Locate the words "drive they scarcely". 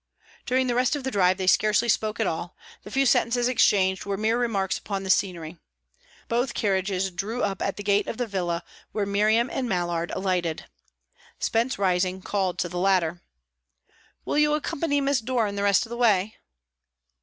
1.11-1.87